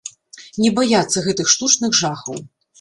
Не 0.63 0.71
баяцца 0.79 1.25
гэтых 1.27 1.53
штучных 1.57 2.03
жахаў. 2.03 2.45